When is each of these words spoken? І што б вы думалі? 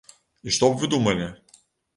І 0.47 0.53
што 0.55 0.71
б 0.71 0.81
вы 0.83 0.91
думалі? 0.95 1.31